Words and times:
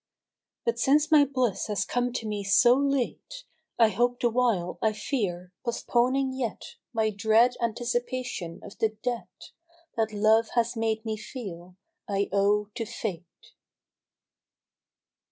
But 0.65 0.79
since 0.79 1.11
my 1.11 1.25
bhss 1.25 1.67
has 1.67 1.85
come 1.85 2.11
to 2.13 2.25
me 2.27 2.43
so 2.43 2.73
late, 2.75 3.43
I 3.77 3.89
hope 3.89 4.19
the 4.19 4.31
while 4.31 4.79
I 4.81 4.93
fear, 4.93 5.53
postponing 5.63 6.33
yet 6.33 6.77
My 6.91 7.11
dread 7.11 7.53
anticipation 7.61 8.61
of 8.63 8.79
the 8.79 8.89
debt, 9.03 9.51
That 9.95 10.11
Love 10.11 10.47
has 10.55 10.75
made 10.75 11.05
me 11.05 11.17
feel 11.17 11.75
I 12.09 12.29
owe 12.33 12.69
to 12.73 12.83
Fate. 12.87 13.53